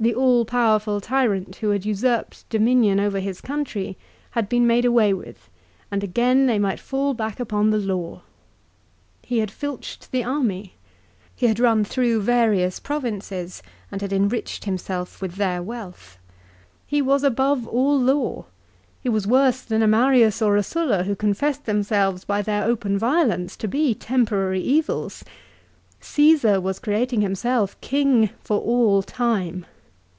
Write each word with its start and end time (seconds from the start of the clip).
The 0.00 0.14
all 0.14 0.44
powerful 0.44 1.00
tyrant 1.00 1.56
who 1.56 1.70
had 1.70 1.86
usurped 1.86 2.46
dominion 2.50 3.00
over 3.00 3.20
his 3.20 3.40
country, 3.40 3.96
had 4.32 4.50
been 4.50 4.66
made 4.66 4.84
away 4.84 5.14
with, 5.14 5.48
and 5.90 6.04
again 6.04 6.44
they 6.44 6.58
might 6.58 6.78
fall 6.78 7.14
back 7.14 7.40
upon 7.40 7.70
the 7.70 7.78
law. 7.78 8.20
He 9.22 9.38
had 9.38 9.50
filched 9.50 10.12
the 10.12 10.22
army. 10.22 10.74
He 11.34 11.46
had 11.46 11.58
run 11.58 11.84
through 11.84 12.20
various 12.20 12.78
provinces 12.78 13.62
and 13.90 14.02
had 14.02 14.12
enriched 14.12 14.66
himself 14.66 15.22
with 15.22 15.36
their 15.36 15.62
wealth. 15.62 16.18
He 16.86 17.00
was 17.00 17.24
above 17.24 17.66
all 17.66 17.98
law. 17.98 18.44
He 19.00 19.08
was 19.08 19.26
worse 19.26 19.62
than 19.62 19.80
a 19.80 19.86
Marius 19.88 20.42
or 20.42 20.56
a 20.58 20.62
Sulla 20.62 21.04
who 21.04 21.16
confessed 21.16 21.64
themselves, 21.64 22.26
by 22.26 22.42
their 22.42 22.64
open 22.64 22.98
violence, 22.98 23.56
to 23.56 23.66
be 23.68 23.94
temporary 23.94 24.60
evils. 24.60 25.24
Csesar 26.02 26.60
was 26.60 26.78
creating 26.78 27.22
himself 27.22 27.80
king 27.80 28.28
for 28.42 28.58
all 28.60 29.02
time. 29.02 29.64